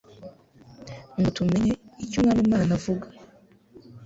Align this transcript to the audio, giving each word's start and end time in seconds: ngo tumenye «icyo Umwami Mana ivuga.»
ngo 1.17 1.29
tumenye 1.37 1.73
«icyo 2.03 2.17
Umwami 2.19 2.43
Mana 2.53 2.71
ivuga.» 2.77 3.07